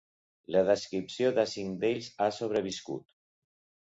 La 0.55 0.61
descripció 0.69 1.29
de 1.39 1.45
cinc 1.53 1.77
d'ells 1.85 2.09
ha 2.27 2.31
sobreviscut. 2.39 3.07